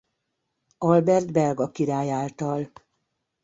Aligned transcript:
Albert 0.77 1.31
belga 1.31 1.71
király 1.71 2.11
által. 2.11 2.71